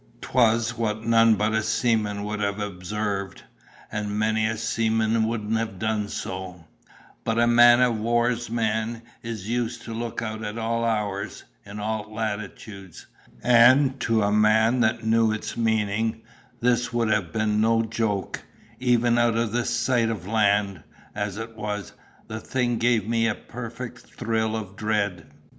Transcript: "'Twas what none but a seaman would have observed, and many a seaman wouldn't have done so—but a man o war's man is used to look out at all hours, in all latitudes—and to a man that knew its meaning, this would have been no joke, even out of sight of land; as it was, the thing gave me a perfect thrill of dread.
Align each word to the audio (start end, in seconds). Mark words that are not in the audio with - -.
"'Twas 0.19 0.79
what 0.79 1.03
none 1.05 1.35
but 1.35 1.53
a 1.53 1.61
seaman 1.61 2.23
would 2.23 2.39
have 2.39 2.59
observed, 2.59 3.43
and 3.91 4.09
many 4.17 4.47
a 4.47 4.57
seaman 4.57 5.27
wouldn't 5.27 5.57
have 5.59 5.77
done 5.77 6.07
so—but 6.07 7.37
a 7.37 7.45
man 7.45 7.79
o 7.83 7.91
war's 7.91 8.49
man 8.49 9.03
is 9.21 9.47
used 9.47 9.83
to 9.83 9.93
look 9.93 10.19
out 10.19 10.43
at 10.43 10.57
all 10.57 10.83
hours, 10.83 11.43
in 11.67 11.79
all 11.79 12.11
latitudes—and 12.11 13.99
to 13.99 14.23
a 14.23 14.31
man 14.31 14.79
that 14.79 15.03
knew 15.05 15.31
its 15.31 15.55
meaning, 15.55 16.23
this 16.61 16.91
would 16.91 17.11
have 17.11 17.31
been 17.31 17.61
no 17.61 17.83
joke, 17.83 18.41
even 18.79 19.19
out 19.19 19.37
of 19.37 19.53
sight 19.67 20.09
of 20.09 20.25
land; 20.25 20.81
as 21.13 21.37
it 21.37 21.55
was, 21.55 21.93
the 22.25 22.39
thing 22.39 22.79
gave 22.79 23.07
me 23.07 23.27
a 23.27 23.35
perfect 23.35 23.99
thrill 23.99 24.55
of 24.55 24.75
dread. 24.75 25.27